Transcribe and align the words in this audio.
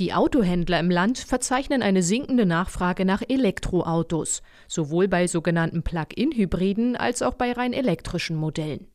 Die 0.00 0.14
Autohändler 0.14 0.80
im 0.80 0.90
Land 0.90 1.18
verzeichnen 1.18 1.82
eine 1.82 2.02
sinkende 2.02 2.46
Nachfrage 2.46 3.04
nach 3.04 3.20
Elektroautos, 3.28 4.40
sowohl 4.66 5.08
bei 5.08 5.26
sogenannten 5.26 5.82
Plug-in-Hybriden 5.82 6.96
als 6.96 7.20
auch 7.20 7.34
bei 7.34 7.52
rein 7.52 7.74
elektrischen 7.74 8.34
Modellen. 8.34 8.86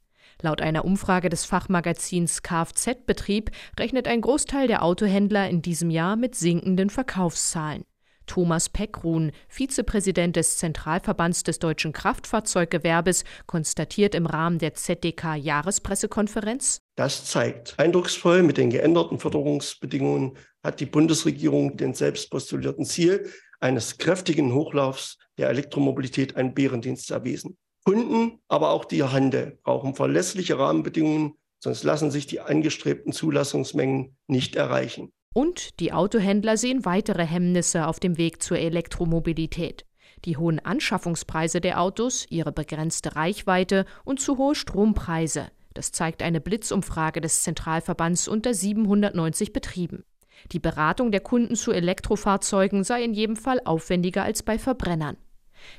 Laut 0.42 0.64
einer 0.64 0.84
Umfrage 0.84 1.30
des 1.30 1.46
Fachmagazins 1.46 2.42
Kfz-Betrieb 2.42 3.52
rechnet 3.80 4.08
ein 4.08 4.22
Großteil 4.22 4.68
der 4.68 4.82
Autohändler 4.82 5.48
in 5.48 5.62
diesem 5.62 5.92
Jahr 5.92 6.16
mit 6.16 6.34
sinkenden 6.34 6.90
Verkaufszahlen. 6.90 7.86
Thomas 8.26 8.70
Peckruhn, 8.70 9.32
Vizepräsident 9.48 10.36
des 10.36 10.58
Zentralverbands 10.58 11.44
des 11.44 11.60
deutschen 11.60 11.94
Kraftfahrzeuggewerbes, 11.94 13.24
konstatiert 13.46 14.16
im 14.16 14.26
Rahmen 14.26 14.60
der 14.60 14.74
ZDK-Jahrespressekonferenz. 14.74 16.82
Das 16.96 17.26
zeigt 17.26 17.76
eindrucksvoll, 17.78 18.44
mit 18.44 18.58
den 18.58 18.70
geänderten 18.70 19.20
Förderungsbedingungen 19.20 20.38
hat 20.64 20.80
die 20.80 20.86
Bundesregierung 20.86 21.78
den 21.78 21.94
selbstpostulierten 21.94 22.86
Ziel 22.86 23.30
eines 23.60 23.98
kräftigen 23.98 24.54
Hochlaufs 24.54 25.18
der 25.38 25.50
Elektromobilität 25.50 26.36
einen 26.36 26.54
Bärendienst 26.54 27.12
erwiesen. 27.12 27.58
Kunden, 27.84 28.40
aber 28.48 28.72
auch 28.72 28.86
die 28.86 29.04
Handel 29.04 29.60
brauchen 29.64 29.94
verlässliche 29.94 30.58
Rahmenbedingungen, 30.58 31.36
sonst 31.60 31.84
lassen 31.84 32.10
sich 32.10 32.26
die 32.26 32.40
angestrebten 32.40 33.14
Zulassungsmengen 33.14 34.18
nicht 34.28 34.56
erreichen. 34.56 35.12
Und 35.38 35.82
die 35.82 35.92
Autohändler 35.92 36.56
sehen 36.56 36.86
weitere 36.86 37.26
Hemmnisse 37.26 37.88
auf 37.88 38.00
dem 38.00 38.18
Weg 38.18 38.42
zur 38.42 38.58
Elektromobilität. 38.58 39.86
Die 40.24 40.38
hohen 40.38 40.60
Anschaffungspreise 40.60 41.60
der 41.60 41.82
Autos, 41.82 42.26
ihre 42.30 42.54
begrenzte 42.54 43.18
Reichweite 43.18 43.86
und 44.06 44.22
zu 44.22 44.38
hohe 44.38 44.56
Strompreise. 44.56 45.50
Das 45.74 45.92
zeigt 45.92 46.24
eine 46.24 46.40
Blitzumfrage 46.40 47.20
des 47.20 47.44
Zentralverbands 47.44 48.30
unter 48.30 48.54
790 48.54 49.52
Betrieben. 49.52 50.06
Die 50.54 50.60
Beratung 50.60 51.12
der 51.12 51.20
Kunden 51.20 51.58
zu 51.58 51.74
Elektrofahrzeugen 51.74 52.86
sei 52.86 53.04
in 53.04 53.14
jedem 53.14 53.36
Fall 53.36 53.60
aufwendiger 53.66 54.24
als 54.24 54.42
bei 54.42 54.58
Verbrennern. 54.58 55.18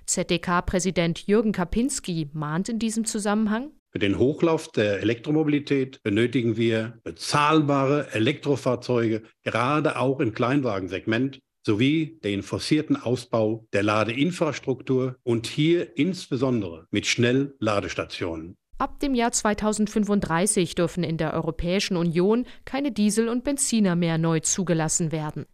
ZDK-Präsident 0.05 1.27
Jürgen 1.27 1.53
Kapinski 1.53 2.29
mahnt 2.35 2.69
in 2.69 2.79
diesem 2.79 3.07
Zusammenhang, 3.07 3.71
für 3.97 4.01
den 4.01 4.19
Hochlauf 4.19 4.69
der 4.73 5.01
Elektromobilität 5.01 6.03
benötigen 6.03 6.59
wir 6.59 6.99
bezahlbare 7.03 8.13
Elektrofahrzeuge, 8.13 9.23
gerade 9.43 9.99
auch 9.99 10.21
im 10.21 10.35
Kleinwagensegment, 10.35 11.41
sowie 11.65 12.21
den 12.23 12.43
forcierten 12.43 12.97
Ausbau 12.97 13.67
der 13.73 13.83
Ladeinfrastruktur 13.83 15.17
und 15.23 15.47
hier 15.47 15.97
insbesondere 15.97 16.87
mit 16.91 17.07
Schnellladestationen. 17.07 18.59
Ab 18.77 19.01
dem 19.01 19.15
Jahr 19.15 19.33
2035 19.33 20.75
dürfen 20.75 21.03
in 21.03 21.17
der 21.17 21.33
Europäischen 21.33 21.97
Union 21.97 22.45
keine 22.67 22.93
Diesel- 22.93 23.31
und 23.31 23.45
Benziner 23.45 23.97
mehr 23.97 24.19
neu 24.19 24.41
zugelassen 24.41 25.11
werden. 25.11 25.47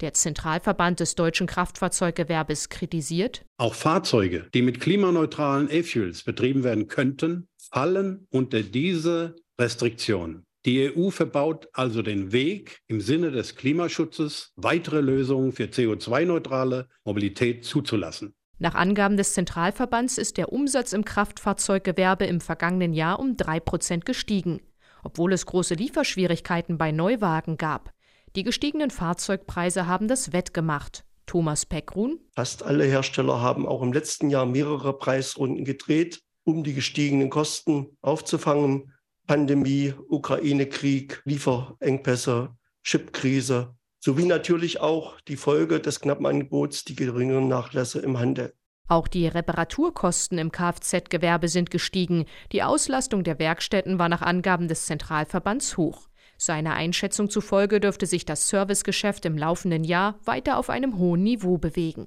Der 0.00 0.14
Zentralverband 0.14 1.00
des 1.00 1.14
deutschen 1.14 1.46
Kraftfahrzeuggewerbes 1.46 2.70
kritisiert, 2.70 3.44
auch 3.58 3.74
Fahrzeuge, 3.74 4.48
die 4.54 4.62
mit 4.62 4.80
klimaneutralen 4.80 5.68
E-Fuels 5.70 6.22
betrieben 6.22 6.64
werden 6.64 6.88
könnten, 6.88 7.48
fallen 7.70 8.26
unter 8.30 8.62
diese 8.62 9.36
Restriktion. 9.60 10.44
Die 10.64 10.90
EU 10.90 11.10
verbaut 11.10 11.68
also 11.74 12.00
den 12.00 12.32
Weg, 12.32 12.80
im 12.86 13.02
Sinne 13.02 13.30
des 13.30 13.56
Klimaschutzes 13.56 14.52
weitere 14.56 15.00
Lösungen 15.00 15.52
für 15.52 15.64
CO2-neutrale 15.64 16.88
Mobilität 17.04 17.66
zuzulassen. 17.66 18.34
Nach 18.58 18.74
Angaben 18.74 19.18
des 19.18 19.34
Zentralverbands 19.34 20.16
ist 20.16 20.38
der 20.38 20.50
Umsatz 20.50 20.94
im 20.94 21.04
Kraftfahrzeuggewerbe 21.04 22.24
im 22.24 22.40
vergangenen 22.40 22.94
Jahr 22.94 23.20
um 23.20 23.36
drei 23.36 23.60
Prozent 23.60 24.06
gestiegen, 24.06 24.60
obwohl 25.02 25.34
es 25.34 25.44
große 25.44 25.74
Lieferschwierigkeiten 25.74 26.78
bei 26.78 26.90
Neuwagen 26.90 27.58
gab. 27.58 27.92
Die 28.36 28.44
gestiegenen 28.44 28.90
Fahrzeugpreise 28.90 29.86
haben 29.86 30.08
das 30.08 30.32
wettgemacht. 30.32 31.04
Thomas 31.26 31.66
Peckruhn. 31.66 32.18
Fast 32.34 32.62
alle 32.62 32.84
Hersteller 32.84 33.40
haben 33.40 33.66
auch 33.66 33.82
im 33.82 33.92
letzten 33.92 34.30
Jahr 34.30 34.46
mehrere 34.46 34.96
Preisrunden 34.96 35.64
gedreht 35.64 36.20
um 36.44 36.64
die 36.64 36.74
gestiegenen 36.74 37.30
Kosten 37.30 37.96
aufzufangen. 38.00 38.92
Pandemie, 39.26 39.94
Ukraine-Krieg, 40.08 41.22
Lieferengpässe, 41.24 42.56
Chipkrise 42.82 43.74
sowie 44.00 44.24
natürlich 44.24 44.80
auch 44.80 45.20
die 45.20 45.36
Folge 45.36 45.78
des 45.78 46.00
knappen 46.00 46.26
Angebots, 46.26 46.84
die 46.84 46.96
geringeren 46.96 47.48
Nachlässe 47.48 48.00
im 48.00 48.18
Handel. 48.18 48.54
Auch 48.88 49.06
die 49.06 49.28
Reparaturkosten 49.28 50.38
im 50.38 50.50
Kfz-Gewerbe 50.50 51.46
sind 51.46 51.70
gestiegen. 51.70 52.24
Die 52.50 52.64
Auslastung 52.64 53.22
der 53.22 53.38
Werkstätten 53.38 54.00
war 54.00 54.08
nach 54.08 54.22
Angaben 54.22 54.66
des 54.66 54.86
Zentralverbands 54.86 55.76
hoch. 55.76 56.08
Seiner 56.42 56.72
Einschätzung 56.72 57.28
zufolge 57.28 57.80
dürfte 57.80 58.06
sich 58.06 58.24
das 58.24 58.48
Servicegeschäft 58.48 59.26
im 59.26 59.36
laufenden 59.36 59.84
Jahr 59.84 60.14
weiter 60.24 60.56
auf 60.56 60.70
einem 60.70 60.96
hohen 60.96 61.22
Niveau 61.22 61.58
bewegen. 61.58 62.06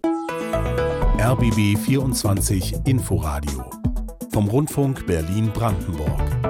RBB 1.20 1.78
24 1.78 2.78
Inforadio 2.86 3.70
vom 4.32 4.48
Rundfunk 4.48 5.06
Berlin-Brandenburg. 5.06 6.43